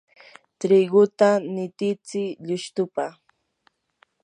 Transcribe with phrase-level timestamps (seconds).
[0.61, 3.05] triguta nititsi llustupa.